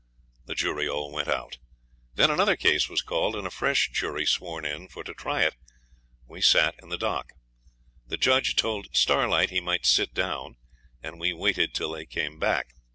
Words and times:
The 0.47 0.55
jury 0.55 0.89
all 0.89 1.11
went 1.11 1.27
out. 1.27 1.59
Then 2.15 2.31
another 2.31 2.55
case 2.55 2.89
was 2.89 3.03
called 3.03 3.35
on, 3.35 3.41
and 3.41 3.47
a 3.47 3.51
fresh 3.51 3.91
jury 3.91 4.25
sworn 4.25 4.65
in 4.65 4.87
for 4.87 5.03
to 5.03 5.13
try 5.13 5.43
it. 5.43 5.53
We 6.25 6.41
sat 6.41 6.73
in 6.81 6.89
the 6.89 6.97
dock. 6.97 7.33
The 8.07 8.17
judge 8.17 8.55
told 8.55 8.95
Starlight 8.95 9.51
he 9.51 9.61
might 9.61 9.85
sit 9.85 10.15
down, 10.15 10.55
and 11.03 11.19
we 11.19 11.33
waited 11.33 11.75
till 11.75 11.91
they 11.91 12.07
came 12.07 12.39
back. 12.39 12.73